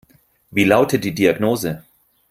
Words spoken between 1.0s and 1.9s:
die Diagnose?